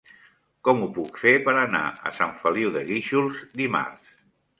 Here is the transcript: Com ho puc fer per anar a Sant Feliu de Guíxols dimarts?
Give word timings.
Com 0.67 0.79
ho 0.85 0.85
puc 0.95 1.19
fer 1.23 1.33
per 1.47 1.53
anar 1.63 1.81
a 2.11 2.13
Sant 2.21 2.33
Feliu 2.45 2.71
de 2.79 2.83
Guíxols 2.89 3.45
dimarts? 3.63 4.17